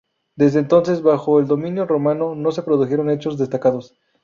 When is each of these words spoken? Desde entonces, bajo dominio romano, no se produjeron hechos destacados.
Desde 0.35 0.57
entonces, 0.57 1.03
bajo 1.03 1.43
dominio 1.43 1.85
romano, 1.85 2.33
no 2.33 2.51
se 2.51 2.63
produjeron 2.63 3.11
hechos 3.11 3.37
destacados. 3.37 3.93